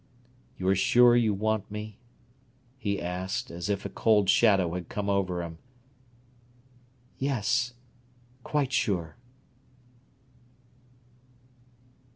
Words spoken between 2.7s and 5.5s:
he asked, as if a cold shadow had come over